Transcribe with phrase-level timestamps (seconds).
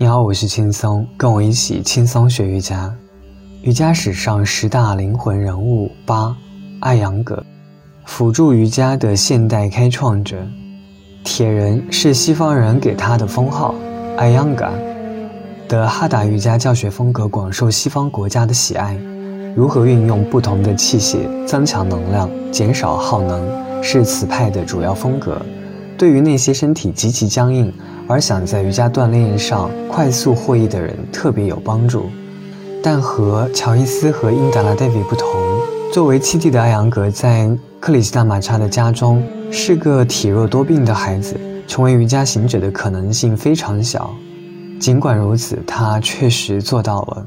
[0.00, 2.94] 你好，我是轻松，跟我一起轻松学瑜伽。
[3.62, 6.36] 瑜伽史上十大灵魂人物八，
[6.78, 7.44] 艾扬格，
[8.04, 10.36] 辅助瑜伽的现代开创者。
[11.24, 13.74] 铁人是西方人给他的封号，
[14.16, 14.68] 艾扬格
[15.66, 18.96] 的哈达瑜伽教学风格广受西方国家的喜爱。
[19.56, 25.44] 如何运用不同的器械增强能量、减少耗能，是此派的主要风格。
[25.96, 27.74] 对于那些身体极其僵硬
[28.08, 32.06] 而想在瑜伽锻炼上快速获益的人特别有帮助，
[32.82, 35.28] 但和乔伊斯和英达拉戴维不同，
[35.92, 37.48] 作为七弟的艾扬格在
[37.78, 39.22] 克里希纳马查的家中
[39.52, 44.10] 是个体弱多病的孩子，成为瑜伽行者的可能性非常小。
[44.80, 47.26] 尽管如此，他确实做到了。